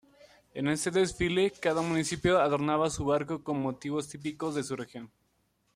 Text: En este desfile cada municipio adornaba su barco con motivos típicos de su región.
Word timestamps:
En 0.55 0.67
este 0.67 0.89
desfile 0.89 1.51
cada 1.51 1.83
municipio 1.83 2.39
adornaba 2.41 2.89
su 2.89 3.05
barco 3.05 3.43
con 3.43 3.61
motivos 3.61 4.09
típicos 4.09 4.55
de 4.55 4.63
su 4.63 4.75
región. 4.75 5.11